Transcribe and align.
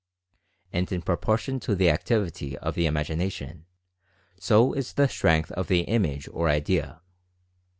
And 0.73 0.91
in 0.91 1.03
proportion 1.03 1.59
to 1.59 1.75
the 1.75 1.91
activity 1.91 2.57
of 2.57 2.73
the 2.73 2.87
Imagination, 2.87 3.67
so 4.39 4.73
is 4.73 4.93
the 4.93 5.07
strength 5.07 5.51
of 5.51 5.67
the 5.67 5.81
image 5.81 6.27
or 6.33 6.49
idea. 6.49 7.01